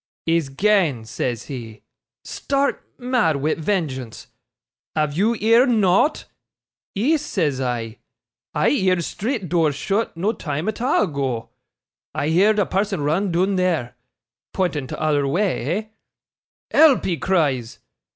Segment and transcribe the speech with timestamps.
[0.25, 1.83] "He's gane," says he,
[2.25, 4.25] stark mad wi' vengeance.
[4.95, 6.25] "Have you heerd nought?"
[6.95, 7.99] "Ees," says I,
[8.55, 11.49] "I heerd street door shut, no time at a' ago.
[12.15, 13.95] I heerd a person run doon there"
[14.55, 15.83] (pointing t'other wa' eh?)
[16.71, 17.77] "Help!" he cries.